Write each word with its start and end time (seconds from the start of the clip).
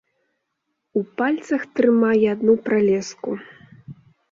У 0.99 1.03
пальцах 1.19 1.61
трымае 1.81 2.23
адну 2.33 2.53
пралеску. 2.65 3.31